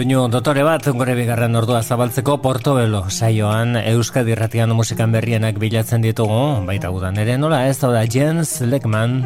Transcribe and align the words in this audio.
Doinu 0.00 0.30
dotore 0.32 0.62
bat, 0.64 0.86
gure 0.96 1.12
bigarren 1.12 1.58
ordua 1.58 1.82
zabaltzeko 1.84 2.38
Portobelo 2.40 3.02
saioan 3.12 3.76
Euskadi 3.76 4.32
Ratian 4.32 4.72
musikan 4.72 5.12
berrienak 5.12 5.60
bilatzen 5.60 6.00
ditugu, 6.00 6.64
baita 6.64 6.88
gudan 6.88 7.20
ere 7.20 7.36
nola 7.36 7.66
ez 7.68 7.76
da 7.84 8.06
Jens 8.08 8.62
Lekman 8.64 9.20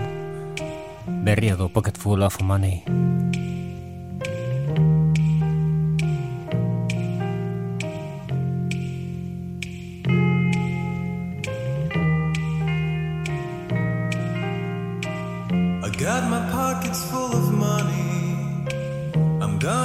berria 1.22 1.54
du 1.54 1.70
Pocket 1.70 1.94
Full 1.94 2.26
of 2.26 2.42
Money. 2.42 2.82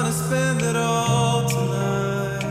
Gonna 0.09 0.25
spend 0.25 0.61
it 0.63 0.75
all 0.75 1.47
tonight. 1.47 2.43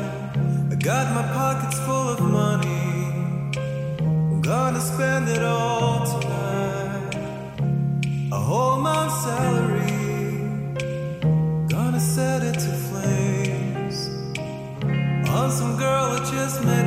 I 0.70 0.74
got 0.76 1.12
my 1.12 1.22
pockets 1.32 1.76
full 1.80 2.08
of 2.08 2.20
money. 2.20 3.58
I'm 3.98 4.40
gonna 4.40 4.80
spend 4.80 5.28
it 5.28 5.42
all 5.42 6.06
tonight. 6.06 7.14
A 8.30 8.38
whole 8.38 8.78
month's 8.78 9.24
salary. 9.24 9.90
Gonna 11.68 11.98
set 11.98 12.44
it 12.44 12.54
to 12.64 12.72
flames. 12.90 14.08
On 15.28 15.50
some 15.50 15.76
girl 15.76 16.16
I 16.16 16.18
just 16.30 16.62
met 16.62 16.86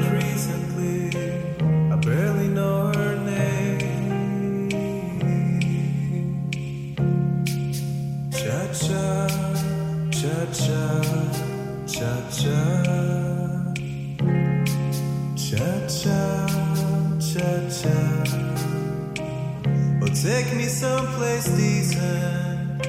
someplace 20.82 21.48
decent 21.50 22.88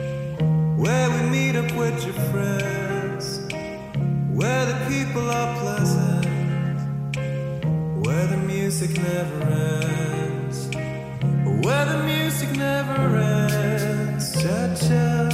Where 0.79 1.11
we 1.11 1.21
meet 1.29 1.57
up 1.57 1.71
with 1.77 1.97
your 2.07 2.19
friends 2.31 3.25
Where 4.39 4.65
the 4.71 4.79
people 4.89 5.27
are 5.29 5.51
pleasant 5.61 6.27
Where 8.05 8.27
the 8.29 8.41
music 8.55 8.93
never 8.97 9.41
ends 9.43 10.59
Where 11.65 11.85
the 11.93 12.03
music 12.13 12.51
never 12.57 13.03
ends. 13.19 14.25
Cha 14.43 14.75
cha 14.75 15.32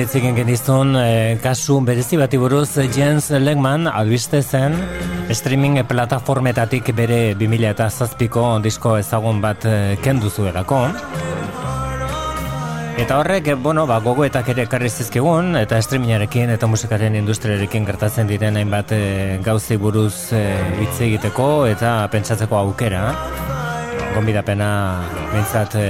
berrian 0.00 0.08
hitz 0.08 0.16
egin 0.16 0.36
genizun 0.36 0.96
e, 0.96 1.38
kasu 1.42 1.80
berezi 1.84 2.16
bati 2.16 2.38
buruz 2.38 2.78
Jens 2.94 3.30
Legman 3.30 3.86
albiste 3.86 4.40
zen 4.42 4.72
streaming 5.30 5.84
plataformetatik 5.86 6.94
bere 6.96 7.34
2000 7.34 7.70
eta 7.70 7.90
zazpiko 7.90 8.60
disko 8.62 8.96
ezagun 8.96 9.40
bat 9.40 9.64
e, 9.64 9.96
kendu 10.02 10.30
zuelako. 10.30 10.88
Eta 12.96 13.18
horrek, 13.18 13.54
bueno, 13.62 13.86
ba, 13.86 14.00
gogoetak 14.00 14.48
ere 14.48 14.66
karri 14.66 14.88
zizkigun, 14.90 15.56
eta 15.56 15.80
streamingarekin 15.80 16.50
eta 16.50 16.66
musikaren 16.66 17.16
industriarekin 17.16 17.84
gertatzen 17.84 18.28
diren 18.28 18.56
hainbat 18.56 18.92
e, 18.92 19.38
gauzi 19.44 19.76
buruz 19.76 20.32
e, 20.32 20.44
hitz 20.80 21.00
egiteko 21.00 21.66
eta 21.66 22.08
pentsatzeko 22.12 22.56
aukera. 22.56 23.10
Gonbidapena, 24.10 24.68
bintzat, 25.30 25.76
e, 25.78 25.84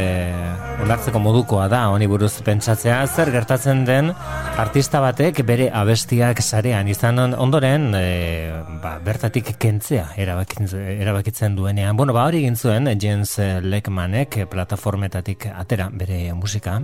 onartzeko 0.84 1.20
modukoa 1.22 1.66
da 1.72 1.86
honi 1.88 2.06
buruz 2.10 2.34
pentsatzea. 2.44 2.98
Zer 3.08 3.30
gertatzen 3.32 3.84
den 3.88 4.12
artista 4.60 5.00
batek 5.00 5.40
bere 5.48 5.70
abestiak 5.72 6.42
sarean? 6.44 6.88
Izan 6.92 7.18
ondoren 7.32 7.94
e, 7.96 8.04
ba, 8.82 8.98
bertatik 9.04 9.54
kentzea 9.60 10.10
erabakitzen 10.20 11.56
duenean. 11.56 11.96
Bueno 11.96 12.12
ba 12.16 12.26
hori 12.28 12.44
egin 12.44 12.60
zuen 12.60 12.92
Jens 13.00 13.38
Lekmanek 13.64 14.42
plataformetatik 14.52 15.48
atera 15.54 15.88
bere 15.92 16.26
musika 16.34 16.80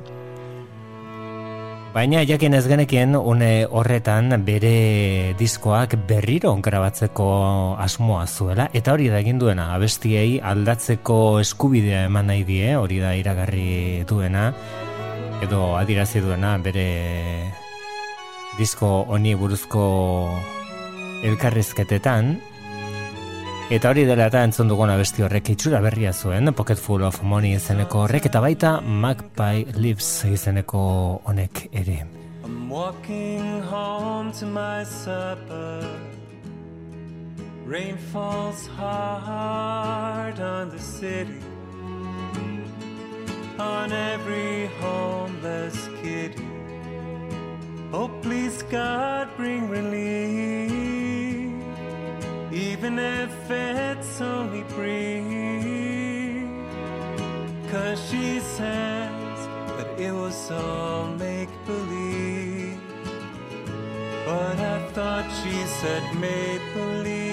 Baina 1.96 2.20
jakin 2.28 2.52
ez 2.52 2.66
genekien 2.68 3.16
une 3.16 3.64
horretan 3.72 4.34
bere 4.44 5.32
diskoak 5.38 5.94
berriro 6.04 6.50
grabatzeko 6.60 7.28
asmoa 7.80 8.26
zuela 8.26 8.66
eta 8.76 8.92
hori 8.92 9.06
da 9.08 9.22
egin 9.24 9.38
duena. 9.40 9.70
Abestiei 9.72 10.34
aldatzeko 10.50 11.16
eskubidea 11.40 12.02
eman 12.10 12.28
nahi 12.28 12.44
die 12.44 12.74
hori 12.76 12.98
da 13.00 13.14
iragarri 13.16 14.04
duena 14.10 14.50
edo 15.40 15.62
adirazi 15.78 16.20
duena 16.20 16.50
bere 16.60 16.84
disko 18.58 18.92
honi 19.08 19.32
buruzko 19.34 19.86
elkarrizketetan 21.24 22.34
Eta 23.66 23.90
hori 23.90 24.04
dela 24.06 24.28
eta 24.30 24.44
entzun 24.46 24.68
duguna 24.70 24.94
besti 24.96 25.24
horrek 25.26 25.48
itxura 25.56 25.80
berria 25.82 26.12
zuen, 26.14 26.52
Pocket 26.54 26.78
Full 26.78 27.02
of 27.02 27.22
Money 27.26 27.56
izeneko 27.58 28.04
horrek, 28.04 28.28
eta 28.30 28.38
baita 28.40 28.76
Magpie 28.80 29.66
Lips 29.74 30.10
izeneko 30.30 30.82
honek 31.26 31.66
ere. 31.72 32.04
I'm 32.44 32.70
walking 32.70 33.62
home 33.62 34.30
to 34.38 34.46
my 34.46 34.84
supper 34.84 35.82
Rain 37.66 37.96
falls 38.12 38.68
hard 38.78 40.38
on 40.38 40.70
the 40.70 40.78
city, 40.78 41.34
on 43.58 43.90
every 43.90 44.70
homeless 44.80 45.88
kitty. 46.00 46.46
Oh, 47.92 48.08
please, 48.22 48.62
God, 48.70 49.28
bring 49.36 49.68
relief, 49.68 50.75
even 52.86 52.98
if 53.00 53.50
it's 53.50 54.20
only 54.20 54.62
brief. 54.74 55.26
Cause 57.70 57.98
she 58.08 58.38
says 58.38 59.48
that 59.76 59.98
it 59.98 60.12
was 60.12 60.52
all 60.52 61.08
make 61.08 61.48
believe. 61.66 62.78
But 64.24 64.58
I 64.58 64.88
thought 64.92 65.26
she 65.42 65.56
said 65.80 66.04
make 66.14 66.62
leaves. 67.02 67.25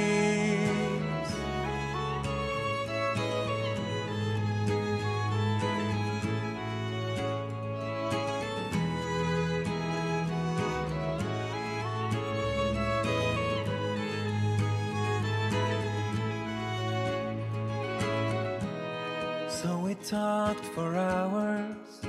Talked 20.03 20.65
for 20.65 20.97
hours, 20.97 22.01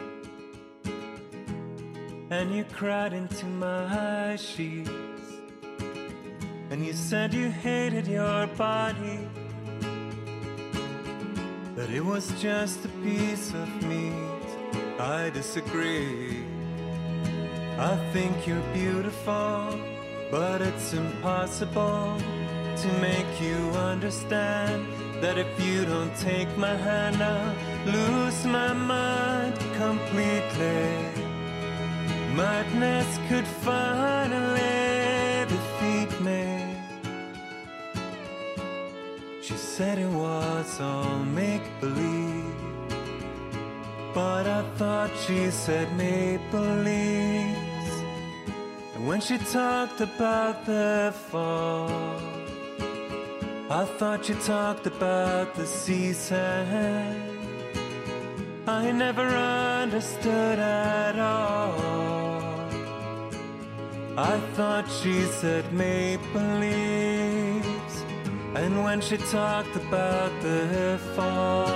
and 2.31 2.52
you 2.52 2.64
cried 2.73 3.12
into 3.12 3.46
my 3.46 4.35
sheets, 4.35 4.91
and 6.70 6.85
you 6.85 6.93
said 6.93 7.32
you 7.32 7.50
hated 7.50 8.08
your 8.08 8.49
body, 8.58 9.20
that 11.76 11.88
it 11.91 12.05
was 12.05 12.32
just 12.43 12.85
a 12.85 12.88
piece 13.05 13.55
of 13.55 13.69
meat. 13.85 14.49
I 14.99 15.31
disagree. 15.31 16.44
I 17.79 17.96
think 18.12 18.44
you're 18.44 18.73
beautiful, 18.73 19.79
but 20.32 20.61
it's 20.61 20.93
impossible 20.94 22.19
to 22.76 22.88
make 23.00 23.41
you 23.41 23.56
understand 23.76 24.85
that 25.21 25.39
if 25.39 25.65
you 25.65 25.85
don't 25.85 26.15
take 26.17 26.49
my 26.57 26.75
hand, 26.75 27.23
I'll 27.23 27.55
lose 27.87 28.45
my 28.45 28.73
mind 28.73 29.57
completely. 29.77 30.89
Madness 32.35 33.19
could 33.29 33.47
finally 33.47 35.47
defeat 35.55 36.21
me. 36.21 36.77
She 39.41 39.55
said 39.55 39.99
it 39.99 40.09
was 40.09 40.81
all 40.81 41.19
make 41.19 41.63
believe, 41.81 42.45
but 44.15 44.47
I 44.47 44.63
thought 44.77 45.11
she 45.27 45.51
said 45.51 45.95
maple 45.97 46.75
leaves. 46.89 47.93
And 48.95 49.07
when 49.07 49.21
she 49.21 49.39
talked 49.39 50.01
about 50.01 50.65
the 50.65 51.13
fall, 51.31 52.21
I 53.71 53.87
thought 53.87 54.29
you 54.29 54.35
talked 54.35 54.87
about 54.87 55.55
the 55.55 55.67
season. 55.67 57.17
I 58.67 58.93
never 58.93 59.27
understood 59.27 60.59
at 60.59 61.19
all. 61.19 61.73
I 64.19 64.39
thought 64.53 64.87
she 64.91 65.23
said 65.23 65.73
maple 65.73 66.59
leaves. 66.59 68.05
And 68.55 68.85
when 68.85 69.01
she 69.01 69.17
talked 69.17 69.75
about 69.77 70.31
the 70.43 71.01
fall, 71.17 71.67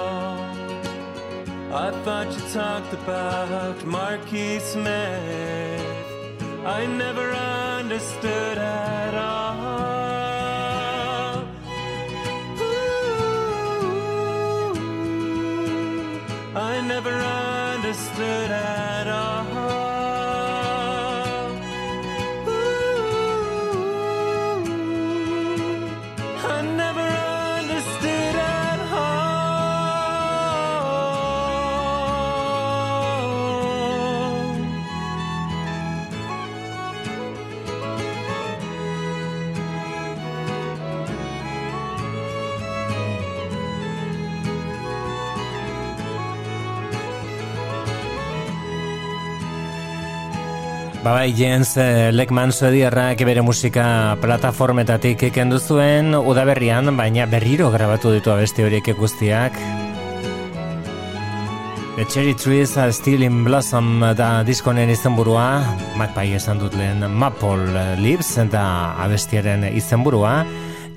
I 1.72 1.90
thought 2.04 2.30
you 2.34 2.42
talked 2.52 2.92
about 2.92 3.82
Marquis 3.86 4.60
Smith. 4.60 5.82
I 6.66 6.84
never 6.84 7.32
understood 7.32 8.58
at 8.58 9.14
all. 9.14 9.47
that 18.18 18.50
I 18.50 18.67
Babai 51.08 51.32
Jens 51.32 51.70
eh, 51.80 52.10
Lekman 52.12 52.50
suediarrak 52.52 53.22
bere 53.24 53.40
musika 53.40 54.12
plataformetatik 54.20 55.22
kendu 55.32 55.56
zuen 55.56 56.12
udaberrian, 56.12 56.90
baina 56.98 57.24
berriro 57.24 57.70
grabatu 57.72 58.12
ditu 58.12 58.28
abesti 58.28 58.66
horiek 58.66 58.90
guztiak. 58.98 59.56
The 61.96 62.04
Cherry 62.12 62.34
Trees 62.36 62.76
are 62.76 62.92
Still 62.92 63.24
in 63.24 63.40
Blossom 63.46 64.04
da 64.20 64.42
diskonen 64.44 64.92
izenburua, 64.92 65.46
Magpie 65.96 66.36
esan 66.36 66.60
dut 66.60 66.76
lehen 66.76 67.00
Maple 67.08 67.96
Leaves 68.04 68.36
da 68.52 68.66
abestiaren 69.00 69.64
izenburua. 69.72 70.42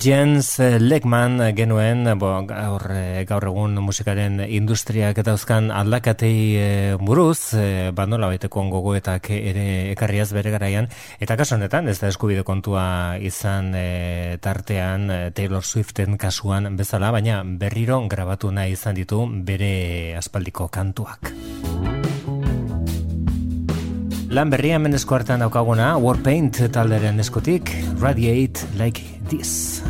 Jens 0.01 0.55
Lekman 0.58 1.38
genuen 1.53 2.08
bo, 2.17 2.31
gaur, 2.50 2.88
eh, 2.89 3.22
gaur 3.29 3.46
egun 3.46 3.75
musikaren 3.86 4.39
industriak 4.41 5.20
dauzkan 5.22 5.70
aldakatei 5.70 6.58
eh, 6.58 6.96
buruz, 6.98 7.53
e, 7.53 7.91
ba 7.93 8.08
baiteko 8.08 8.63
gogoetak 8.72 9.29
ere 9.29 9.91
ekarriaz 9.91 10.31
bere 10.34 10.50
garaian, 10.50 10.89
eta 11.20 11.38
kasu 11.38 11.53
honetan 11.53 11.88
ez 11.88 12.00
da 12.00 12.08
eskubide 12.08 12.41
kontua 12.41 13.17
izan 13.22 13.75
e, 13.75 14.38
tartean 14.41 15.34
Taylor 15.36 15.62
Swiften 15.63 16.17
kasuan 16.17 16.75
bezala, 16.75 17.12
baina 17.12 17.43
berriro 17.46 18.01
grabatu 18.10 18.50
nahi 18.51 18.72
izan 18.74 18.96
ditu 18.96 19.27
bere 19.29 20.15
aspaldiko 20.17 20.67
kantuak. 20.67 21.29
Lan 24.31 24.47
berria 24.47 24.77
hemen 24.77 24.95
esku 24.95 25.17
hartan 25.17 25.41
daukaguna, 25.43 25.89
Warpaint 26.00 26.61
talderen 26.71 27.19
eskutik, 27.19 27.73
Radiate 28.00 28.63
Like 28.79 29.03
This. 29.27 29.81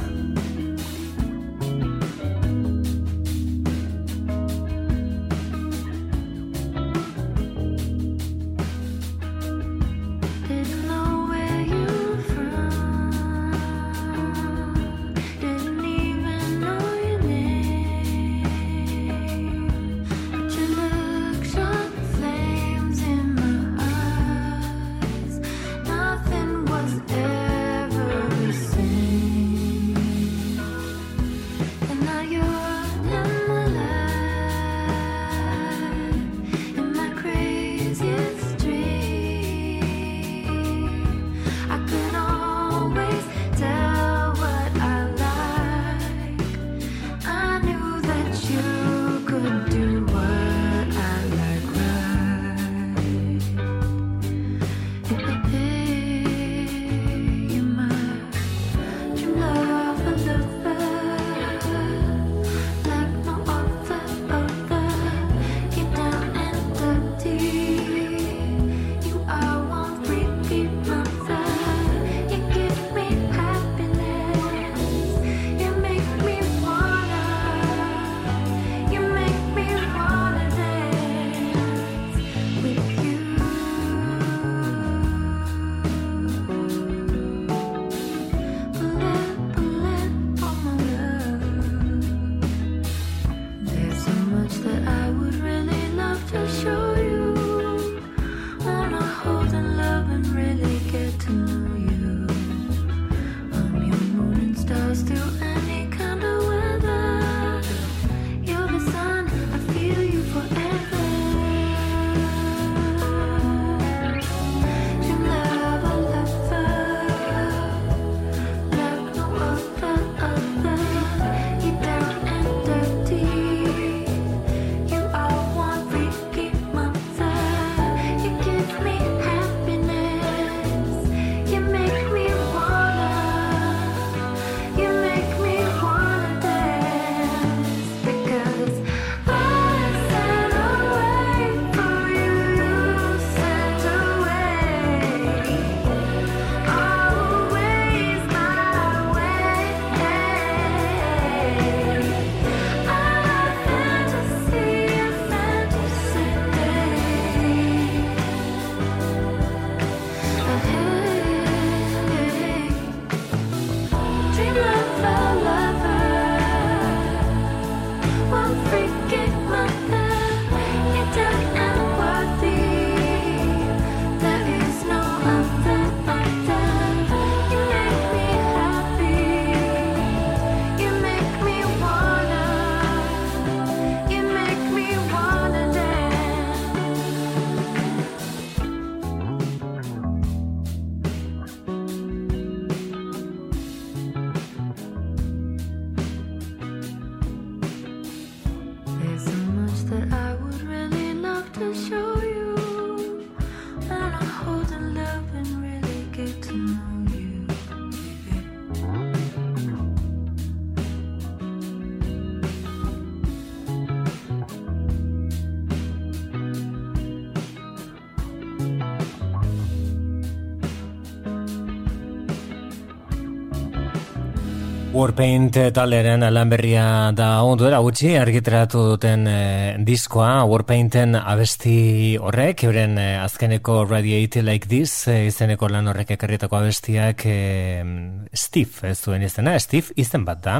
Warpaint 225.01 225.55
taleren 225.73 226.21
lan 226.29 226.49
berria 226.51 227.09
da 227.17 227.41
onduela 227.41 227.79
gutxi 227.81 228.11
argitaratu 228.19 228.83
duten 228.91 229.23
eh, 229.25 229.73
diskoa 229.81 230.43
Warpainten 230.45 231.15
abesti 231.17 232.19
horrek 232.21 232.61
euren 232.67 232.99
eh, 233.01 233.17
azkeneko 233.17 233.79
Radiate 233.89 234.43
Like 234.45 234.69
This 234.69 234.93
eh, 235.09 235.25
izeneko 235.31 235.71
lan 235.73 235.89
horrek 235.89 236.13
ekarrietako 236.13 236.59
abestiak 236.59 237.25
eh, 237.25 237.81
Steve 238.29 238.91
ez 238.91 238.99
duen 239.01 239.25
izena 239.25 239.57
Steve 239.57 239.89
izen 239.97 240.27
bat 240.27 240.43
da. 240.45 240.59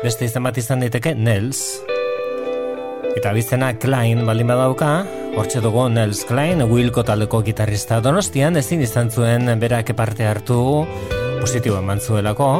Beste 0.00 0.24
izen 0.24 0.48
bat 0.48 0.56
izan 0.56 0.80
daiteke 0.86 1.12
Nels. 1.18 1.60
Eta 3.18 3.36
bizena 3.36 3.74
Klein 3.76 4.24
baldin 4.24 4.48
badauka 4.48 4.92
hortxe 5.36 5.60
dugu 5.60 5.90
Nels 5.92 6.24
Klein 6.30 6.64
Wilco 6.72 7.04
taldeko 7.04 7.44
gitarrista 7.44 8.00
donostian 8.00 8.56
ezin 8.56 8.80
izan 8.86 9.12
zuen 9.12 9.58
berak 9.60 9.92
parte 9.98 10.24
hartu 10.24 10.62
positibo 11.42 11.82
eman 11.82 12.00
zuelako 12.00 12.54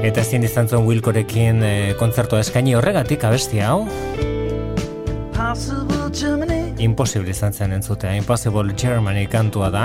Eta 0.00 0.22
ezin 0.22 0.44
izan 0.46 0.64
zuen 0.64 0.86
Wilcorekin 0.88 1.58
e, 1.60 1.72
kontzertua 2.00 2.40
eskaini 2.40 2.72
horregatik 2.72 3.24
abesti 3.28 3.60
hau. 3.60 3.82
Possible 5.36 6.08
Germany. 6.16 6.60
Imposible 6.80 7.34
izan 7.34 7.52
zen 7.52 7.74
entzutea, 7.76 8.14
Impossible 8.16 8.72
Germany 8.80 9.26
kantua 9.28 9.68
da. 9.74 9.84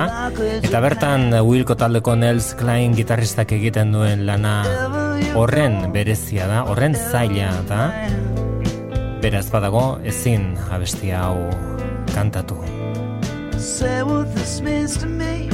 Eta 0.63 0.79
bertan 0.79 1.33
Wilco 1.43 1.75
taldeko 1.75 2.15
Nels 2.15 2.53
Klein 2.55 2.95
gitarristak 2.95 3.51
egiten 3.57 3.91
duen 3.91 4.23
lana 4.29 4.61
horren 5.35 5.91
berezia 5.91 6.47
da, 6.47 6.63
horren 6.63 6.95
zaila 6.95 7.51
da. 7.67 7.81
Beraz 9.19 9.49
badago 9.51 9.97
ezin 10.07 10.53
abesti 10.71 11.11
hau 11.11 11.49
kantatu. 12.13 12.61
Say 13.59 14.01
what 14.03 14.31
this 14.35 14.61
means 14.61 14.95
to 14.97 15.07
me. 15.07 15.49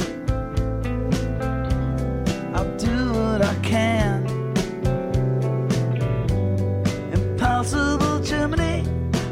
I'll 2.54 2.70
do 2.78 2.94
what 3.18 3.42
I 3.42 3.54
can. 3.66 3.91
Impossible 7.62 8.18
Germany, 8.24 8.84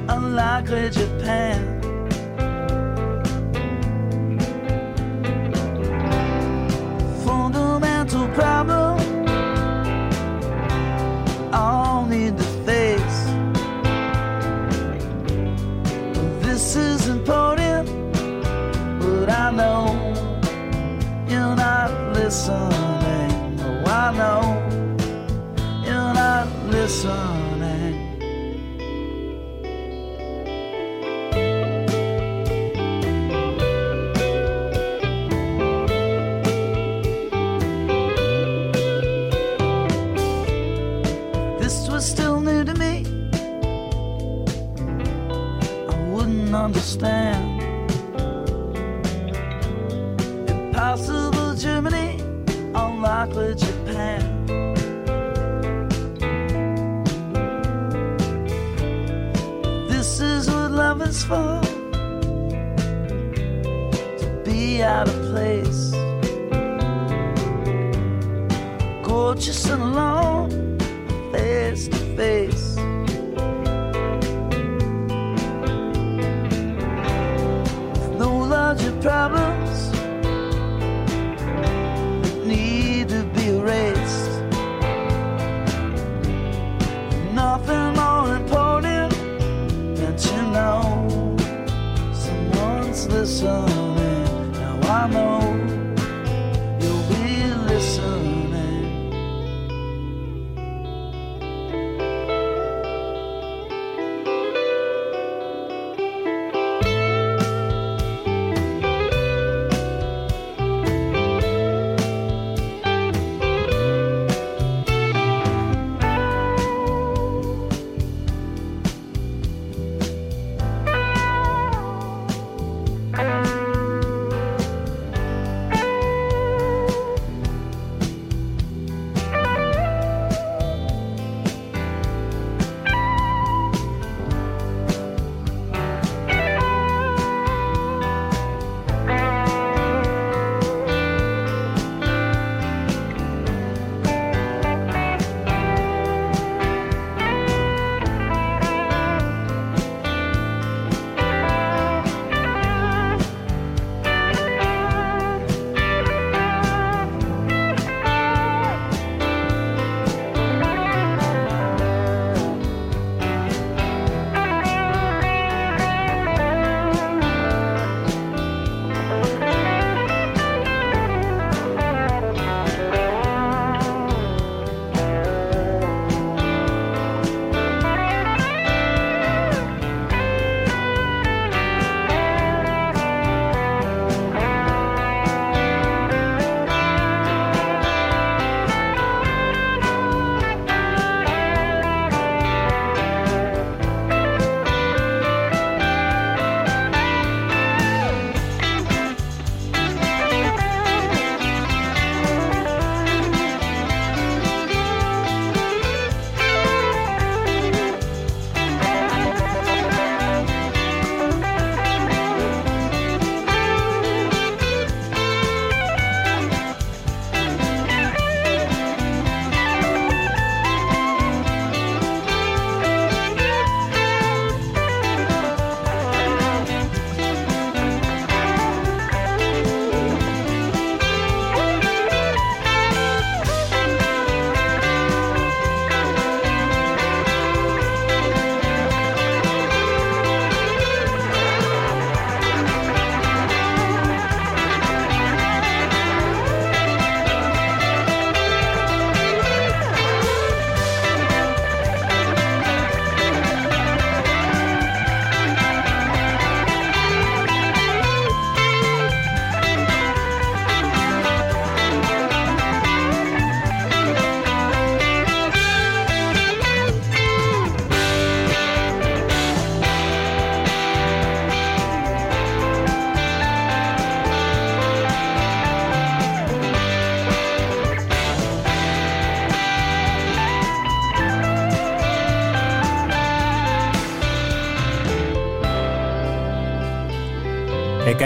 unlikely 0.09 0.89
Japan. 0.91 1.80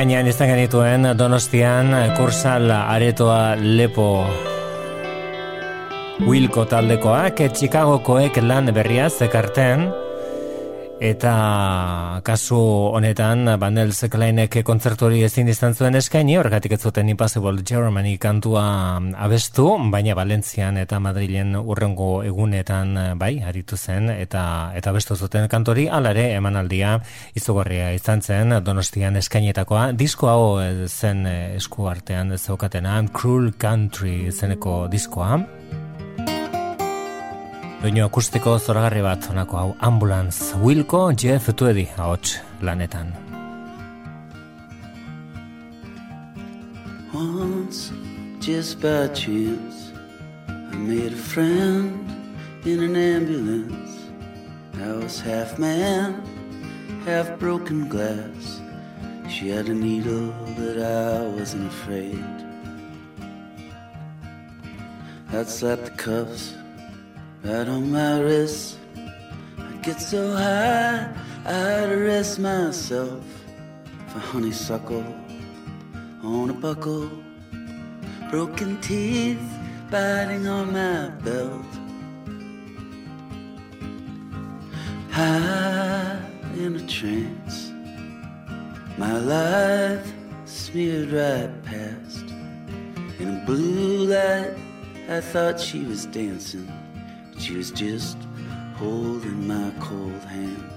Ekainean 0.05 0.27
izan 0.29 0.51
genituen 0.51 1.07
Donostian 1.17 1.95
kursal 2.19 2.69
aretoa 2.69 3.55
lepo. 3.57 4.09
Wilko 6.29 6.67
taldekoak 6.69 7.41
Chicagokoek 7.57 8.37
lan 8.45 8.69
berria 8.77 9.09
zekarten 9.09 9.87
eta 11.01 12.21
kasu 12.25 12.59
honetan 12.95 13.49
Bandel 13.61 13.93
Zeklainek 13.93 14.61
kontzertu 14.65 15.11
ezin 15.11 15.49
izan 15.49 15.75
zuen 15.75 15.95
eskaini, 15.95 16.37
horregatik 16.39 16.73
ez 16.73 16.81
zuten 16.81 17.09
Impossible 17.09 17.63
Germany 17.67 18.17
kantua 18.19 19.01
abestu, 19.17 19.67
baina 19.91 20.15
Valentzian 20.15 20.77
eta 20.79 21.01
Madrilen 21.01 21.57
urrengo 21.57 22.23
egunetan 22.23 23.19
bai, 23.19 23.43
aritu 23.43 23.77
zen, 23.77 24.11
eta 24.11 24.73
eta 24.75 24.91
abestu 24.91 25.17
zuten 25.17 25.49
kantori, 25.49 25.89
alare 25.89 26.33
emanaldia 26.35 26.99
izugarria 27.35 27.93
izan 27.93 28.23
zen, 28.23 28.59
donostian 28.65 29.17
eskainetakoa, 29.17 29.93
disko 29.93 30.29
hau 30.29 30.61
zen 30.89 31.27
esku 31.27 31.89
artean 31.89 32.37
zeukatena, 32.39 33.03
Cruel 33.13 33.53
Country 33.59 34.31
zeneko 34.33 34.87
diskoa, 34.89 35.43
Doino 37.85 38.07
akustiko 38.09 38.53
zoragarri 38.65 39.03
bat 39.05 39.27
honako 39.29 39.57
hau 39.61 39.73
Ambulance 39.87 40.55
Wilco 40.57 41.01
Jeff 41.23 41.51
Tuedi 41.53 41.83
ahots 41.99 42.39
lanetan. 42.63 43.11
Once, 47.13 47.93
just 48.41 48.81
by 48.81 49.09
chance, 49.09 49.93
I 50.49 50.77
made 50.77 51.13
a 51.13 51.23
friend 51.35 52.09
in 52.65 52.83
an 52.89 52.97
ambulance. 52.97 54.09
I 54.81 54.93
was 54.97 55.21
half 55.21 55.59
man, 55.59 56.17
half 57.05 57.39
broken 57.39 57.87
glass. 57.91 58.63
She 59.29 59.51
had 59.51 59.69
a 59.69 59.75
needle, 59.75 60.33
but 60.57 60.79
I 60.81 61.21
wasn't 61.37 61.67
afraid. 61.67 62.25
I'd 65.35 65.49
slap 65.51 65.85
the 65.85 65.91
cuffs 65.91 66.55
right 67.45 67.69
on 67.69 67.93
my 67.93 68.21
wrist. 68.21 68.79
I'd 69.59 69.83
get 69.83 70.01
so 70.01 70.33
high, 70.33 71.13
I'd 71.45 71.91
arrest 71.91 72.39
myself 72.39 73.23
for 74.09 74.19
honeysuckle 74.19 75.05
on 76.23 76.49
a 76.49 76.55
buckle, 76.55 77.11
broken 78.31 78.81
teeth 78.81 79.43
biting 79.91 80.49
on 80.49 80.73
my 80.73 81.09
belt. 81.23 81.67
High 85.11 86.19
in 86.57 86.77
a 86.77 86.87
trance, 86.87 87.71
my 88.97 89.19
life 89.19 90.13
smeared 90.47 91.11
right 91.11 91.63
past. 91.63 92.25
In 93.19 93.43
a 93.43 93.45
blue 93.45 94.07
light, 94.07 94.57
I 95.11 95.21
thought 95.21 95.61
she 95.61 95.85
was 95.85 96.07
dancing. 96.07 96.69
She 97.45 97.57
was 97.57 97.71
just 97.73 98.17
holding 98.77 99.47
my 99.47 99.71
cold 99.79 100.23
hand. 100.23 100.74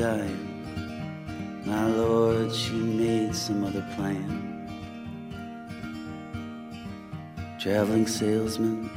Dying, 0.00 1.62
my 1.66 1.84
Lord, 1.84 2.54
she 2.54 2.72
made 2.72 3.36
some 3.36 3.62
other 3.64 3.86
plan. 3.94 4.28
Traveling 7.60 8.06
salesman, 8.06 8.88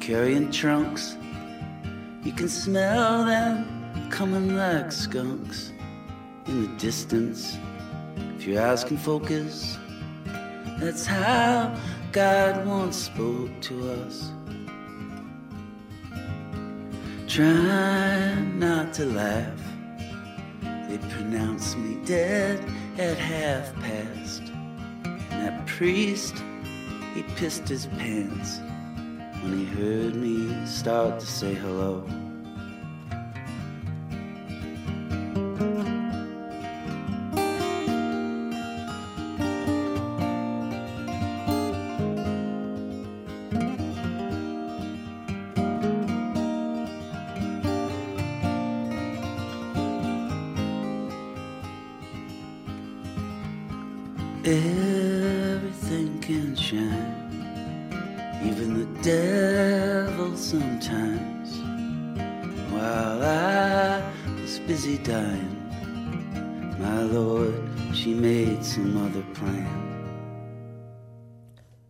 carrying 0.00 0.50
trunks, 0.50 1.18
you 2.22 2.32
can 2.32 2.48
smell 2.48 3.26
them 3.26 4.08
coming 4.08 4.56
like 4.56 4.90
skunks 4.92 5.72
in 6.46 6.62
the 6.62 6.68
distance. 6.78 7.58
If 8.38 8.46
your 8.46 8.62
eyes 8.66 8.82
can 8.82 8.96
focus, 8.96 9.76
that's 10.78 11.04
how 11.04 11.78
God 12.12 12.66
once 12.66 12.96
spoke 12.96 13.50
to 13.60 13.92
us. 13.92 14.32
Try 17.28 18.34
not 18.54 18.94
to 18.94 19.04
laugh. 19.04 19.73
They 20.94 21.08
pronounced 21.08 21.76
me 21.76 21.96
dead 22.04 22.60
at 22.98 23.18
half 23.18 23.74
past. 23.80 24.42
And 25.02 25.42
that 25.44 25.66
priest, 25.66 26.36
he 27.14 27.24
pissed 27.34 27.68
his 27.68 27.86
pants 27.86 28.60
when 29.42 29.58
he 29.58 29.64
heard 29.64 30.14
me 30.14 30.64
start 30.64 31.18
to 31.18 31.26
say 31.26 31.52
hello. 31.52 32.06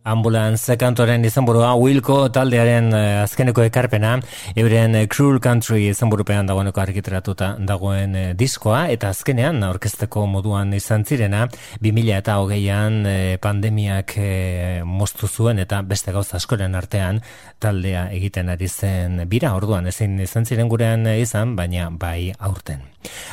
Ambulance 0.05 0.75
kantoren 0.77 1.23
izenburua 1.25 1.71
Wilco 1.81 2.27
taldearen 2.29 2.91
eh, 2.93 3.23
azkeneko 3.23 3.63
ekarpena 3.65 4.11
euren 4.53 4.93
eh, 4.99 5.07
Cruel 5.09 5.39
Country 5.41 5.87
izenburupean 5.89 6.45
dagoeneko 6.45 6.83
argitaratuta 6.83 7.55
dagoen 7.57 8.13
eh, 8.13 8.27
diskoa 8.37 8.83
eta 8.93 9.09
azkenean 9.09 9.63
orkesteko 9.65 10.27
moduan 10.29 10.75
izan 10.77 11.07
zirena 11.09 11.47
2000 11.81 12.19
eta 12.19 12.37
hogeian 12.37 13.01
pandemiak 13.41 14.13
eh, 14.21 14.83
moztu 14.85 15.25
zuen 15.25 15.63
eta 15.65 15.81
beste 15.81 16.13
gauza 16.13 16.37
askoren 16.37 16.77
artean 16.77 17.23
taldea 17.57 18.11
egiten 18.13 18.53
ari 18.53 18.69
zen 18.69 19.23
bira 19.25 19.55
orduan 19.57 19.89
ezin 19.89 20.19
izan 20.21 20.45
ziren 20.45 20.69
gurean 20.69 21.09
izan 21.17 21.57
baina 21.57 21.89
bai 21.89 22.29
aurten. 22.37 22.85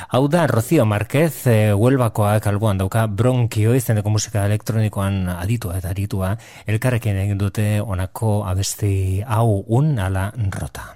Hau 0.09 0.27
da 0.29 0.47
Rocío 0.47 0.85
Márquez, 0.85 1.47
e, 1.47 1.73
Huelbakoak 1.73 2.47
alboan 2.47 2.81
dauka 2.81 3.07
bronkio 3.07 3.75
izeneko 3.77 4.13
musika 4.13 4.45
elektronikoan 4.49 5.29
aditua 5.33 5.79
eta 5.79 5.93
aritua, 5.95 6.35
elkarrekin 6.67 7.17
egin 7.17 7.39
dute 7.39 7.81
honako 7.81 8.45
abesti 8.47 9.23
hau 9.27 9.65
un 9.69 9.99
ala 9.99 10.31
rota. 10.59 10.95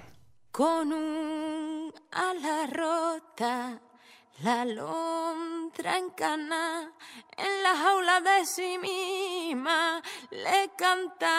Con 0.51 0.93
un 0.93 1.91
ala 2.11 2.57
rota, 2.71 3.79
la 4.43 4.65
lontra 4.65 5.97
en 5.97 6.09
cana, 6.11 6.91
en 7.37 7.63
la 7.63 7.73
jaula 7.83 8.21
de 8.21 8.45
sí 8.45 8.77
misma 8.81 10.01
le 10.31 10.69
canta 10.77 11.35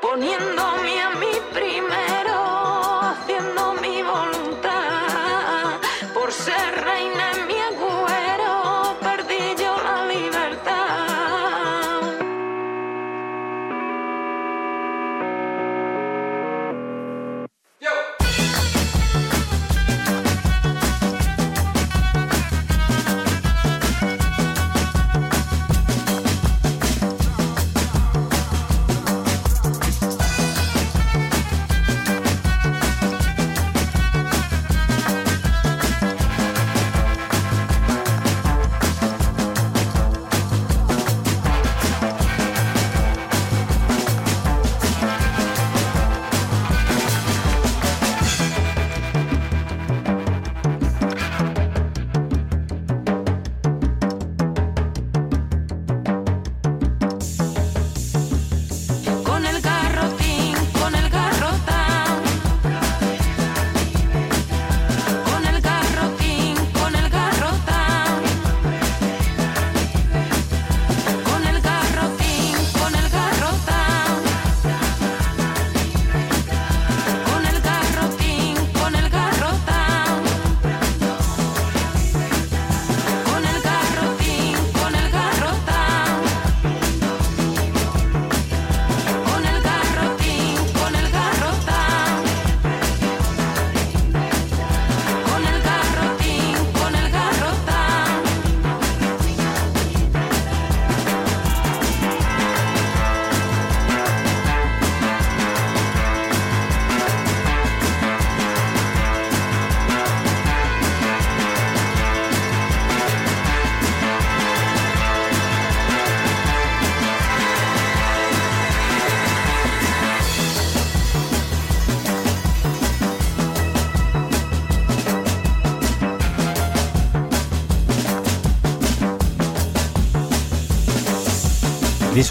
poniéndome 0.00 1.00
a 1.00 1.10
mí 1.10 1.32
primero. 1.52 2.37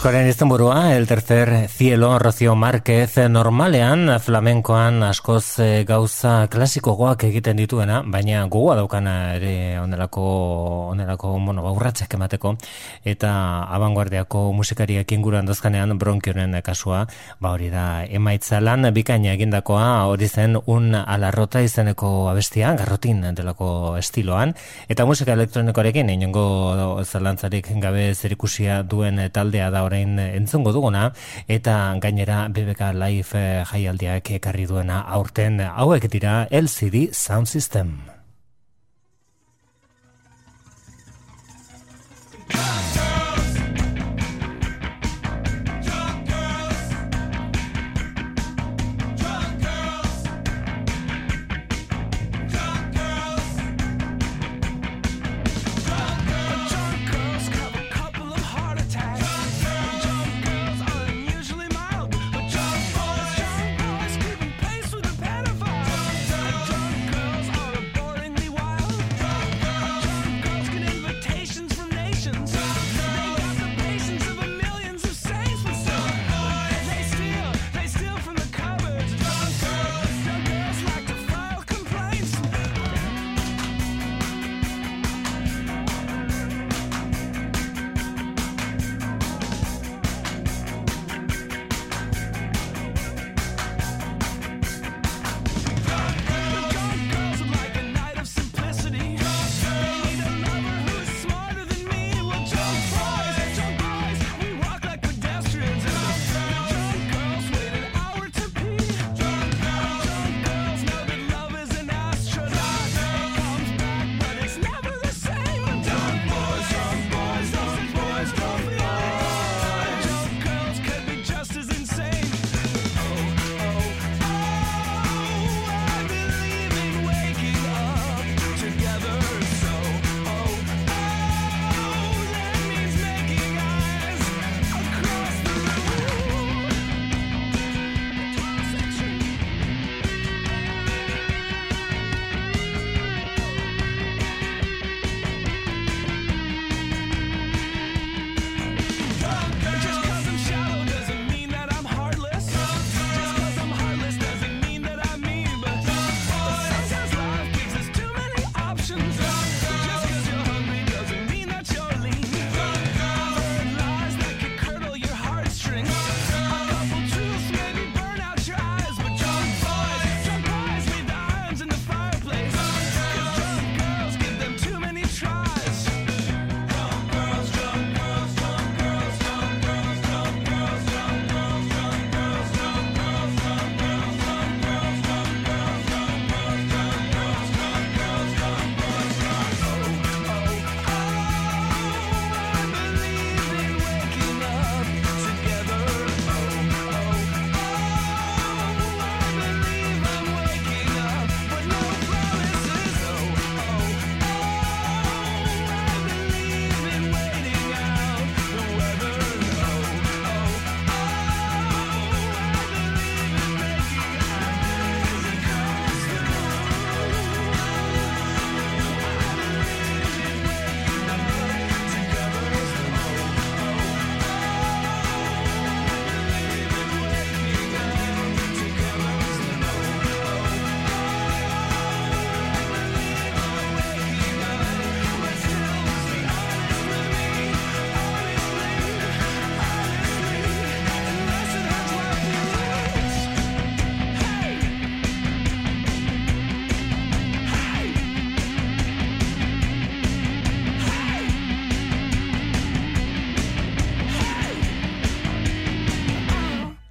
Diskoaren 0.08 0.30
izenburua, 0.30 0.96
El 0.96 1.06
Tercer 1.06 1.68
Cielo, 1.68 2.18
Rocio 2.18 2.56
Márquez, 2.56 3.18
normalean 3.28 4.08
flamenkoan 4.24 5.04
askoz 5.04 5.60
eh, 5.60 5.84
gauza 5.84 6.48
klasikogoak 6.48 7.26
egiten 7.28 7.58
dituena, 7.60 7.98
baina 8.08 8.46
gogoa 8.48 8.78
daukana 8.80 9.34
ere 9.36 9.76
onelako, 9.82 10.24
onelako 10.94 11.34
bueno, 11.44 11.60
ba, 11.60 11.74
urratsak 11.76 12.16
emateko, 12.16 12.54
eta 13.04 13.32
abanguardiako 13.68 14.46
musikariak 14.56 15.12
inguruan 15.12 15.46
dozkanean 15.46 15.98
bronkionen 16.00 16.56
kasua, 16.64 17.04
ba 17.44 17.52
hori 17.52 17.68
da 17.68 18.06
emaitza 18.08 18.62
lan 18.64 18.88
bikaina 18.96 19.36
egindakoa, 19.36 20.06
hori 20.08 20.32
zen 20.32 20.56
un 20.56 20.96
alarrota 20.96 21.60
izeneko 21.60 22.30
abestia, 22.32 22.72
garrotin 22.80 23.26
delako 23.36 23.98
estiloan, 24.00 24.56
eta 24.88 25.04
musika 25.04 25.36
elektronikoarekin, 25.36 26.16
inongo 26.16 27.04
zalantzarik 27.04 27.74
gabe 27.84 28.14
zerikusia 28.16 28.82
duen 28.88 29.20
taldea 29.36 29.68
da 29.70 29.84
orain 29.84 29.97
entzungo 30.04 30.74
duguna, 30.76 31.12
eta 31.48 31.96
gainera 32.02 32.48
BBK 32.50 32.92
Live 32.98 33.38
eh, 33.38 33.64
jaialdiak 33.72 34.32
ekarri 34.42 34.68
duena 34.70 35.02
aurten 35.02 35.62
hauek 35.62 36.10
dira 36.12 36.46
LCD 36.52 37.10
Sound 37.14 37.48
System. 37.48 37.98
Drunk 42.48 43.27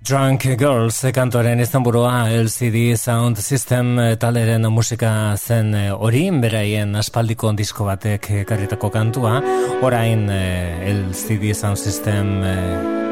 Drunk 0.07 0.45
Girls 0.55 1.01
kantoren 1.11 1.59
izenburua 1.59 2.29
LCD 2.31 2.93
Sound 2.95 3.41
System 3.43 3.89
eh, 3.99 4.13
taleren 4.23 4.69
musika 4.71 5.35
zen 5.35 5.75
eh, 5.75 5.89
hori, 5.91 6.29
beraien 6.31 6.95
aspaldiko 6.95 7.51
disko 7.59 7.89
batek 7.89 8.29
ekarritako 8.45 8.93
kantua, 8.95 9.41
orain 9.83 10.29
eh, 10.31 10.93
LCD 10.93 11.51
Sound 11.59 11.83
System 11.83 12.37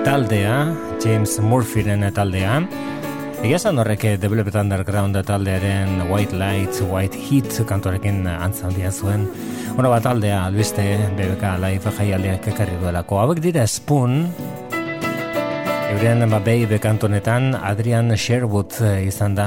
taldea, 0.07 0.61
James 1.02 1.40
Murphyren 1.42 2.07
taldea, 2.14 2.61
Egia 3.44 3.59
esan 3.59 3.76
horrek 3.76 4.07
The 4.22 4.28
Velvet 4.33 4.54
Underground 4.57 5.18
taldearen 5.28 6.07
White 6.09 6.38
Lights, 6.38 6.80
White 6.80 7.18
Heat 7.26 7.59
kantorekin 7.68 8.22
antza 8.24 8.70
handia 8.70 8.88
zuen. 8.88 9.26
Bueno, 9.74 9.90
bat 9.90 10.07
taldea, 10.07 10.46
albiste, 10.46 10.87
BBK 11.18 11.59
Live 11.61 11.92
jaialdiak 11.98 12.48
ekarri 12.54 12.78
duelako. 12.80 13.18
Hauek 13.20 13.42
dira 13.44 13.66
Spoon, 13.68 14.22
Euren 15.94 16.26
ba 16.26 16.40
behi 16.42 16.66
kantonetan 16.83 17.54
Adrian 17.54 18.11
Sherwood 18.18 18.74
eh, 18.83 19.07
izan 19.07 19.37
da 19.38 19.46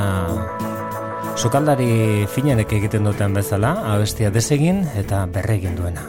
sukaldari 1.35 2.23
finenek 2.31 2.71
egiten 2.79 3.03
duten 3.03 3.35
bezala, 3.35 3.75
abestia 3.93 4.31
desegin 4.31 4.85
eta 4.95 5.25
berregin 5.27 5.75
duena. 5.75 6.07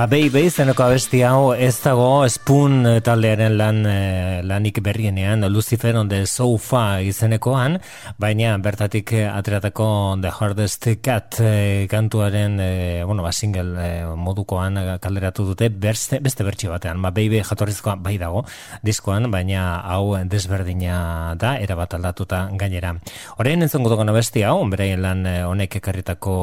Ma 0.00 0.06
baby 0.08 0.46
izeneko 0.48 0.86
abesti 0.86 1.18
hau 1.28 1.50
ez 1.52 1.74
dago 1.82 2.22
Spoon 2.32 2.86
eh, 2.88 3.00
taldearen 3.04 3.52
lan 3.58 3.80
eh, 3.84 4.38
lanik 4.48 4.78
berrienean 4.80 5.44
Lucifer 5.52 5.98
on 6.00 6.08
the 6.08 6.22
Sofa 6.24 7.02
izenekoan, 7.04 7.76
baina 8.20 8.52
bertatik 8.60 9.14
eh, 9.16 9.26
ateratako 9.28 10.16
The 10.20 10.30
Hardest 10.30 10.86
Cat 11.00 11.38
eh, 11.40 11.86
kantuaren 11.88 12.58
eh, 12.60 13.02
bueno, 13.06 13.22
ba, 13.24 13.32
single 13.32 13.80
eh, 13.80 14.04
modukoan 14.16 14.76
kalderatu 15.00 15.46
dute 15.48 15.70
beste, 15.70 16.20
beste 16.20 16.44
bertsi 16.44 16.68
batean. 16.68 17.00
Ma 17.00 17.10
baby 17.10 17.40
jatorrizkoa 17.40 17.96
bai 17.96 18.18
dago 18.20 18.44
diskoan, 18.84 19.30
baina 19.32 19.80
hau 19.88 20.18
desberdina 20.28 21.34
da, 21.40 21.56
erabat 21.58 21.96
aldatuta 21.96 22.42
gainera. 22.60 22.92
Orain 23.40 23.64
entzongo 23.64 23.92
dugun 23.92 24.12
abesti 24.12 24.44
hau, 24.44 24.58
beraien 24.70 25.00
lan 25.02 25.24
honek 25.48 25.80
ekarritako 25.80 26.34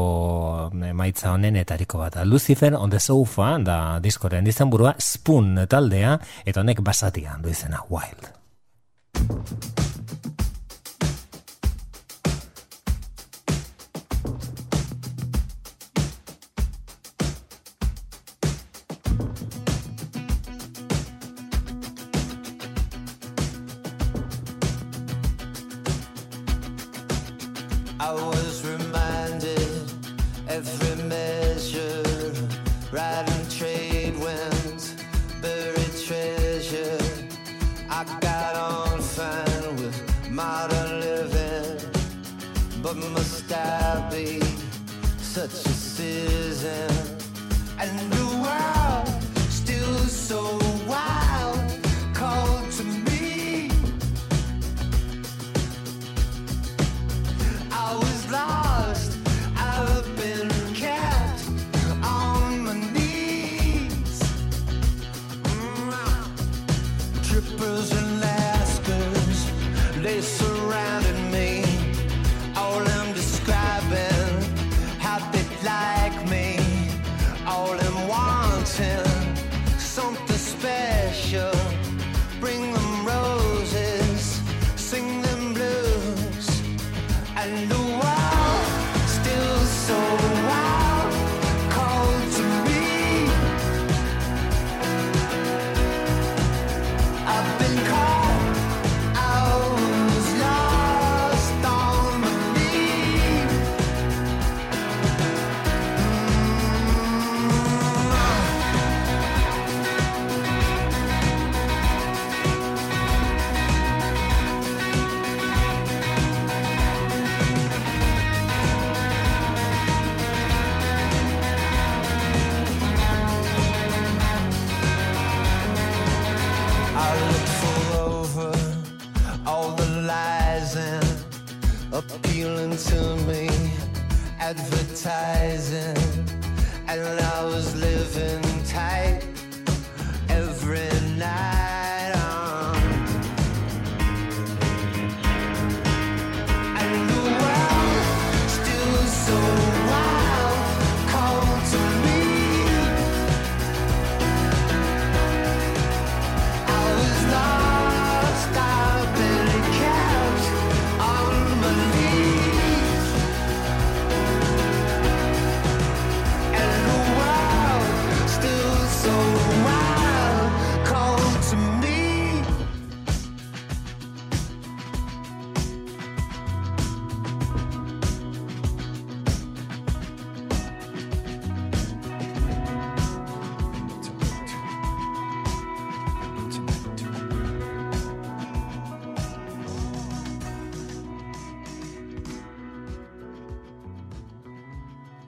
emaitza 0.92 1.34
honen 1.36 1.60
etariko 1.62 2.02
bat. 2.02 2.18
Lucifer 2.26 2.74
on 2.76 2.90
the 2.90 3.00
Sofa 3.00 3.56
da 3.62 3.78
diskoren 4.04 4.48
izenburua 4.50 4.96
Spoon 4.98 5.68
taldea 5.70 6.18
eta 6.46 6.66
honek 6.66 6.82
basatia 6.82 7.38
du 7.42 7.54
izena 7.54 7.86
Wild. 7.92 8.34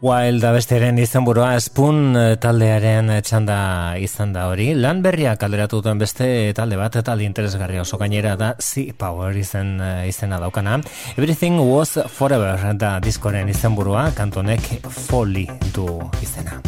Wild 0.09 0.41
abesteren 0.41 0.97
izan 0.97 1.21
burua 1.21 1.51
espun 1.53 2.15
eh, 2.17 2.31
taldearen 2.41 3.11
eh, 3.13 3.19
txanda 3.21 3.57
izan 4.01 4.31
da 4.33 4.47
hori. 4.49 4.71
Lan 4.73 5.03
berria 5.05 5.35
kalderatu 5.37 5.83
duen 5.85 6.01
beste 6.01 6.49
talde 6.57 6.79
bat, 6.79 6.97
talde 7.05 7.27
interesgarria 7.27 7.83
oso 7.83 7.99
gainera 8.01 8.33
da 8.39 8.55
Sea 8.57 8.95
Power 8.97 9.37
izen, 9.37 9.75
eh, 9.77 10.09
izena 10.09 10.41
daukana. 10.41 10.79
Everything 11.13 11.61
was 11.61 11.99
forever 12.09 12.73
da 12.73 12.97
diskoren 12.99 13.53
izan 13.53 13.77
kantonek 14.17 14.81
Folly 14.89 15.45
du 15.75 15.99
izena. 16.23 16.61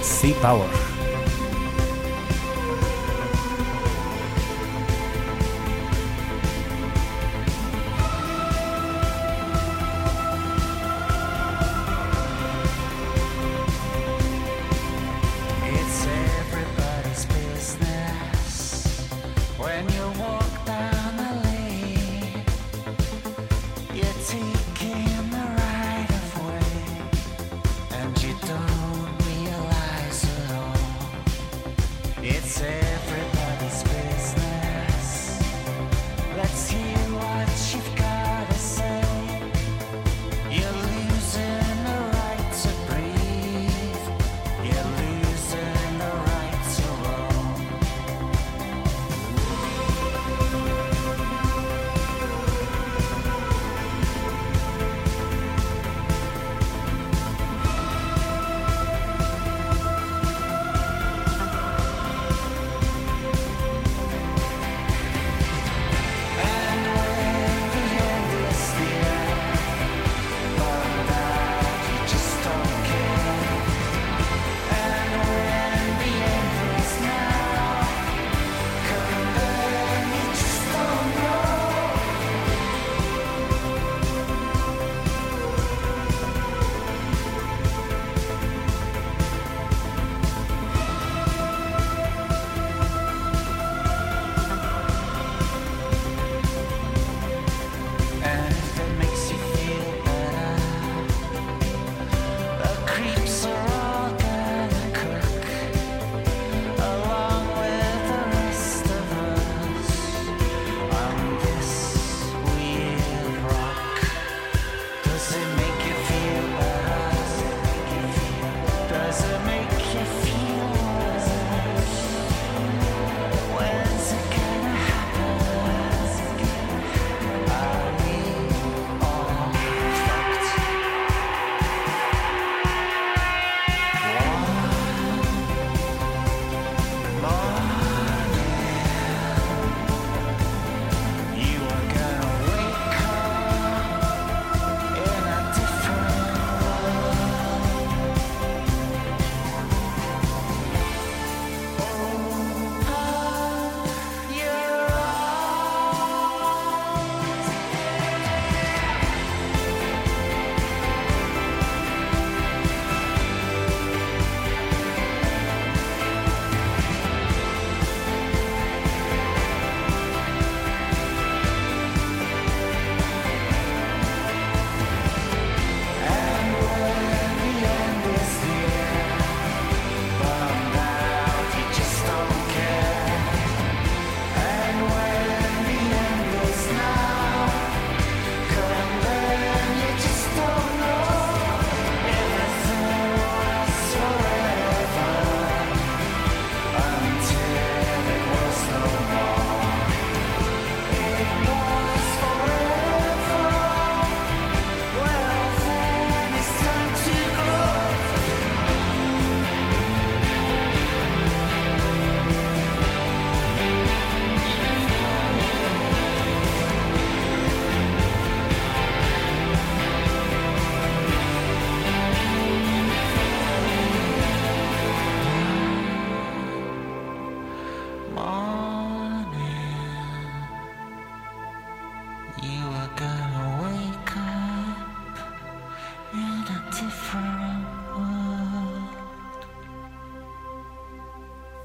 Sea 0.00 0.32
Power. 0.40 1.03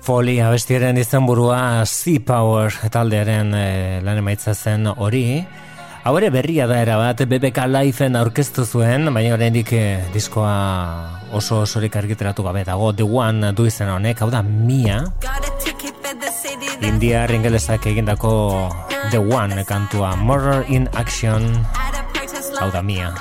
Poli 0.09 0.39
abestiaren 0.41 0.97
izan 0.97 1.27
burua 1.29 1.85
Sea 1.85 2.17
Power 2.25 2.73
taldearen 2.89 3.51
e, 3.53 3.65
lan 4.01 4.17
emaitza 4.17 4.55
zen 4.57 4.89
hori. 4.89 5.43
Hau 6.01 6.15
ere 6.17 6.31
berria 6.33 6.65
da 6.65 6.79
erabat, 6.81 7.21
BBK 7.29 7.67
Lifeen 7.69 8.17
aurkeztu 8.17 8.65
zuen, 8.65 9.05
baina 9.13 9.35
oraindik 9.35 9.69
e, 9.77 9.83
diskoa 10.09 10.55
oso 11.37 11.61
osorik 11.67 12.01
argiteratu 12.01 12.41
gabe 12.41 12.65
dago, 12.65 12.89
The 12.89 13.05
One 13.05 13.53
du 13.53 13.69
izan 13.69 13.93
honek, 13.99 14.25
hau 14.25 14.31
da 14.33 14.41
Mia. 14.41 15.03
India 16.81 17.27
ringelezak 17.29 17.85
egindako 17.93 18.33
The 19.11 19.21
One 19.21 19.61
kantua, 19.61 20.15
Murder 20.17 20.65
in 20.73 20.89
Action, 20.97 21.51
hau 22.57 22.71
da 22.73 22.81
Mia. 22.81 23.13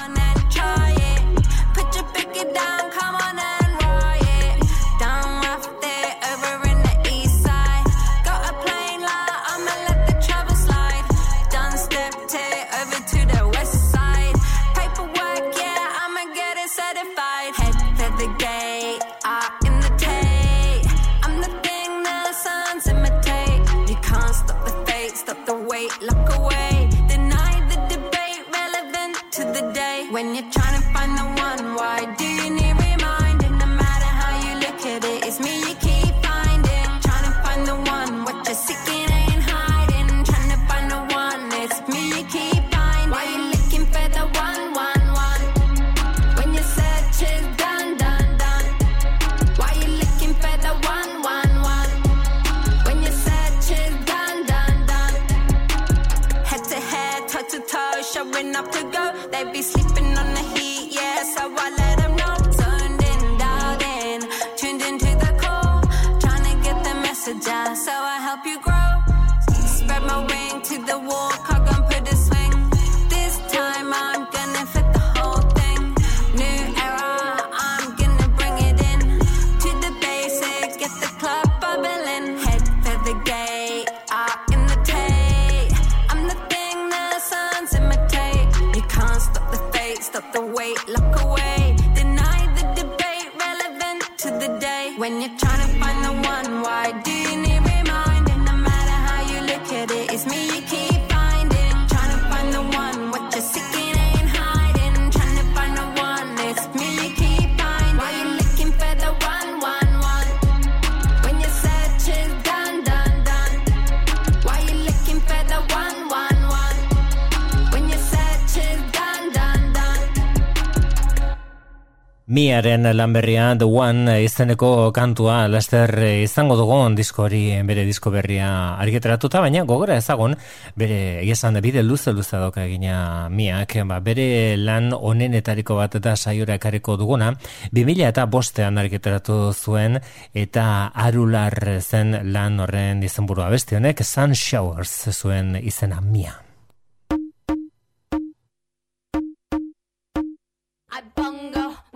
Miaren 122.48 122.96
lanberria 122.96 123.54
The 123.58 123.66
One 123.68 124.22
izeneko 124.24 124.88
kantua 124.96 125.42
laster 125.52 125.90
izango 126.22 126.54
dugun 126.56 126.94
disko 126.96 127.26
hori 127.26 127.42
bere 127.68 127.84
disko 127.84 128.08
berria 128.08 128.48
argitaratuta, 128.80 129.42
baina 129.44 129.66
gogora 129.68 129.98
ezagun 130.00 130.32
bere 130.80 131.20
esan 131.28 131.58
da 131.58 131.60
bide 131.60 131.84
luze 131.84 132.16
luze 132.16 132.40
doka 132.40 132.64
egina 132.64 133.28
Miak, 133.28 133.76
ba, 133.84 134.00
bere 134.00 134.56
lan 134.56 134.94
onenetariko 134.96 135.76
bat 135.76 136.00
eta 136.00 136.16
saiora 136.16 136.56
ekarriko 136.56 136.96
duguna, 136.96 137.34
2000 137.76 138.08
eta 138.08 138.24
bostean 138.24 138.80
argitaratu 138.80 139.52
zuen 139.52 140.00
eta 140.32 140.88
arular 140.94 141.52
zen 141.82 142.16
lan 142.32 142.60
horren 142.64 143.04
izenburua 143.04 143.52
beste 143.52 143.76
honek 143.76 144.00
Sun 144.00 144.32
Showers 144.32 145.02
zuen 145.12 145.58
izena 145.60 146.00
Mia. 146.00 146.47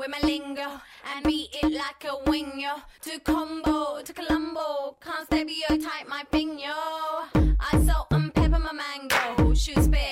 with 0.03 0.11
my 0.11 0.27
lingo 0.27 0.81
and 1.15 1.25
beat 1.25 1.49
it 1.63 1.73
like 1.73 2.05
a 2.11 2.29
wing, 2.29 2.53
yo. 2.59 2.75
To 3.03 3.21
combo, 3.21 4.03
to 4.03 4.13
Colombo, 4.13 4.97
can't 5.01 5.27
stereotype 5.27 6.09
my 6.09 6.25
thing, 6.33 6.59
yo. 6.59 6.73
I 7.35 7.85
salt 7.87 8.09
and 8.11 8.35
pepper 8.35 8.59
my 8.59 8.73
mango, 8.73 9.55
shoot 9.55 9.79
spit. 9.79 10.12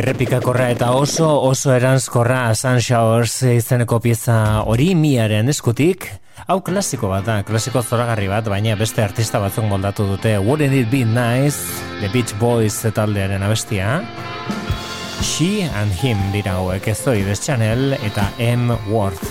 errepikakorra 0.00 0.70
eta 0.72 0.90
oso 0.96 1.28
oso 1.44 1.74
erantzkorra 1.74 2.54
San 2.56 2.80
Showers 2.80 3.42
izeneko 3.52 3.98
pieza 4.00 4.36
hori 4.64 4.94
miaren 4.96 5.52
eskutik. 5.52 6.06
Hau 6.48 6.60
klasiko 6.64 7.10
bat 7.12 7.26
da, 7.28 7.36
klasiko 7.44 7.82
zoragarri 7.82 8.30
bat 8.32 8.48
baina 8.48 8.78
beste 8.80 9.04
artista 9.04 9.40
batzuk 9.42 9.66
moldatu 9.68 10.06
dute. 10.08 10.38
Wouldn't 10.40 10.76
it 10.76 10.88
be 10.92 11.04
nice? 11.04 11.60
The 12.00 12.08
Beach 12.14 12.32
Boys 12.40 12.80
taldearen 12.96 13.44
abestia. 13.44 14.00
She 15.20 15.68
and 15.68 15.92
Him 16.00 16.22
dira 16.32 16.56
hauek 16.56 16.88
ez 16.88 17.40
Channel 17.44 17.92
eta 18.00 18.30
M. 18.38 18.72
Worth. 18.88 19.29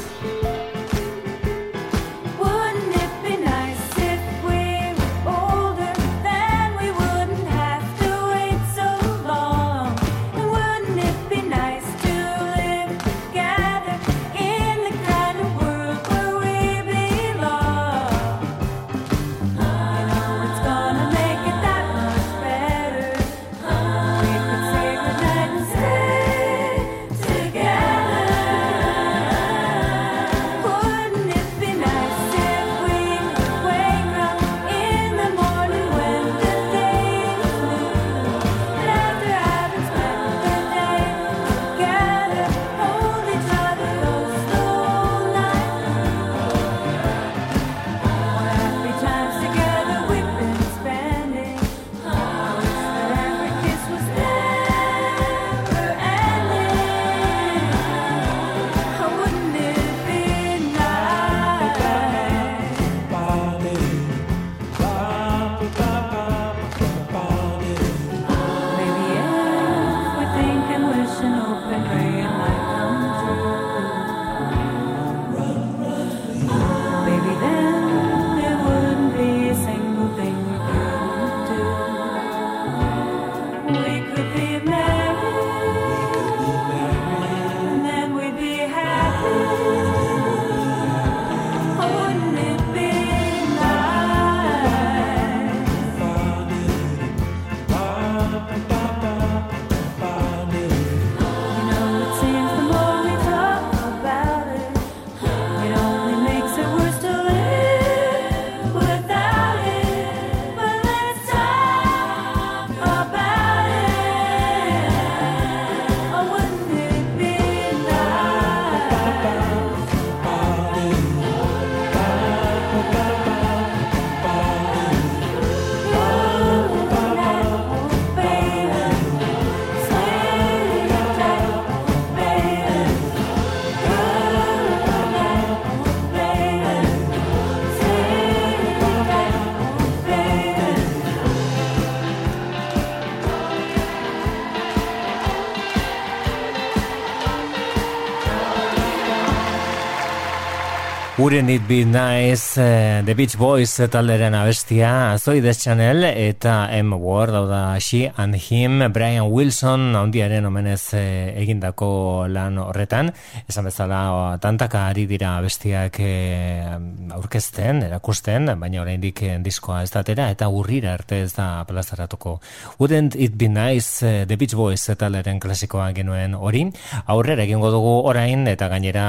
Wouldn't 151.30 151.52
it 151.52 151.68
be 151.68 151.86
nice 151.86 152.58
eh, 152.58 153.04
The 153.06 153.14
Beach 153.14 153.38
Boys 153.38 153.76
talderen 153.92 154.34
abestia 154.34 155.16
Zoides 155.22 155.60
Channel 155.62 156.08
eta 156.10 156.72
M. 156.74 156.96
Ward 156.98 157.36
hau 157.38 157.44
da 157.46 157.78
She 157.78 158.08
and 158.18 158.34
Him 158.34 158.82
Brian 158.92 159.30
Wilson 159.30 159.94
handiaren 159.94 160.48
omenez 160.50 160.96
eh, 160.98 161.36
egindako 161.38 162.26
lan 162.34 162.58
horretan. 162.58 163.12
Esan 163.46 163.70
bezala 163.70 164.40
tantaka 164.42 164.88
ari 164.88 165.06
dira 165.06 165.36
abestiak 165.38 166.00
eh, 166.02 166.66
aurkezten, 167.14 167.84
erakusten 167.86 168.50
baina 168.58 168.82
oraindik 168.82 169.22
eh, 169.22 169.38
diskoa 169.38 169.84
ez 169.86 169.94
datera 169.94 170.32
eta 170.34 170.50
urrira 170.50 170.96
arte 170.98 171.22
ez 171.28 171.36
da 171.38 171.62
plazaratuko. 171.70 172.40
Wouldn't 172.80 173.14
it 173.14 173.38
be 173.38 173.52
nice 173.54 174.02
eh, 174.02 174.26
The 174.26 174.34
Beach 174.34 174.58
Boys 174.58 174.90
talderen 174.98 175.38
klasikoa 175.38 175.92
genuen 175.94 176.34
hori. 176.34 176.66
Aurrera 177.06 177.46
egingo 177.46 177.70
dugu 177.70 177.96
orain 178.10 178.50
eta 178.50 178.74
gainera 178.74 179.08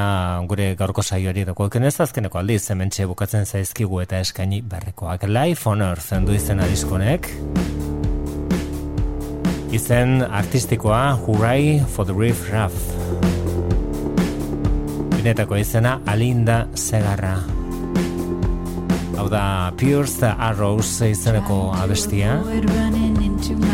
gure 0.53 0.75
gaurko 0.77 1.01
saioari 1.01 1.49
dago 1.49 1.71
ez 1.81 2.10
azkeneko 2.11 2.41
aldiz 2.41 2.65
hementxe 2.73 3.05
bukatzen 3.07 3.45
zaizkigu 3.47 4.01
eta 4.03 4.19
eskaini 4.19 4.59
berrekoak 4.67 5.29
Life 5.31 5.69
on 5.71 5.85
Earth 5.87 6.17
du 6.27 6.35
izena 6.35 6.67
diskonek 6.67 7.31
izen 9.71 10.25
artistikoa 10.27 11.05
Hooray 11.23 11.79
for 11.95 12.05
the 12.05 12.17
Reef 12.17 12.51
Raff. 12.51 12.75
Binetako 15.15 15.63
izena 15.63 16.01
Alinda 16.07 16.65
Segarra 16.75 17.60
Hau 19.19 19.27
da 19.29 19.73
Pierce 19.77 20.27
Arrows 20.39 21.01
izeneko 21.07 21.73
abestia 21.77 22.39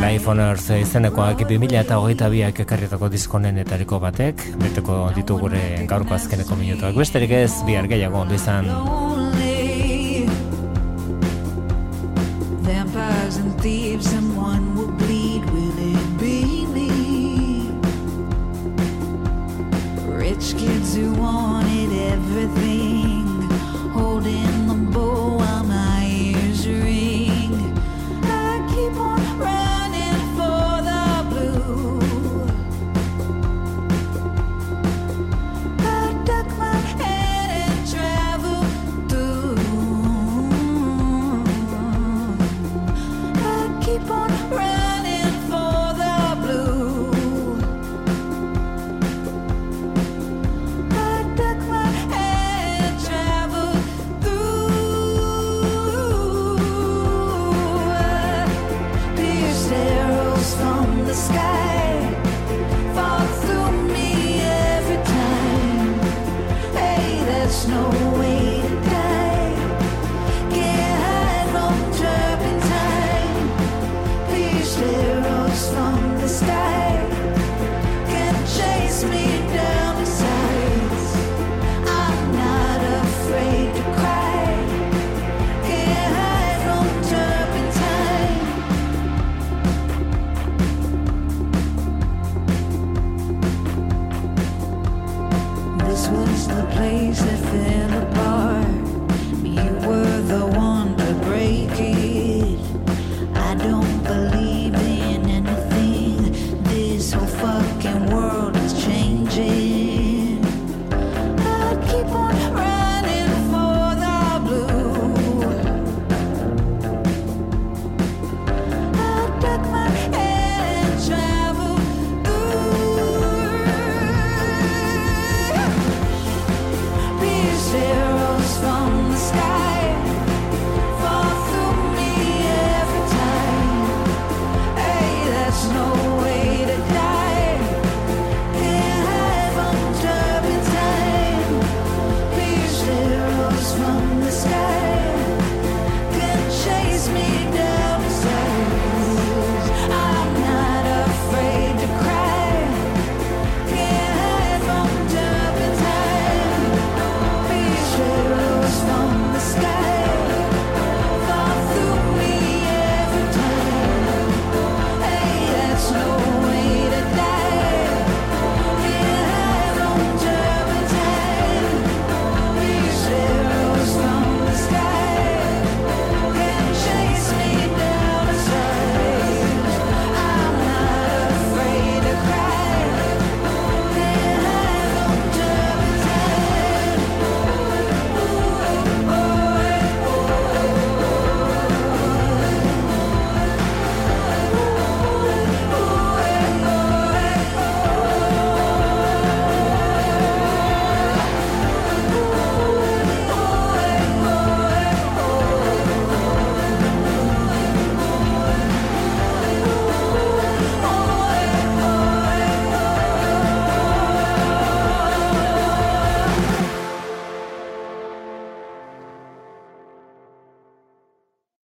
Life 0.00 0.30
on 0.30 0.40
Earth 0.40 0.70
izenekoak 0.76 1.42
2000 1.48 1.80
eta 1.80 1.98
hogeita 2.00 2.28
biak 2.32 2.60
ekarritako 2.64 3.08
diskonenetariko 3.12 3.98
batek, 4.00 4.44
beteko 4.62 4.98
ditu 5.16 5.36
gure 5.40 5.62
gaurko 5.90 6.14
azkeneko 6.16 6.56
minutuak. 6.56 6.94
Besterik 6.96 7.34
ez, 7.34 7.52
bihar 7.66 7.88
gehiago 7.90 8.22
ondo 8.22 8.36
izan. 8.38 8.70
Vampires 12.66 13.38
and 13.42 13.60
thieves, 13.60 14.05